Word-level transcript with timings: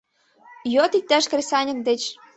Йод 0.73 0.91
иктаж 0.99 1.23
кресаньык 1.31 1.79
деч. 1.87 2.01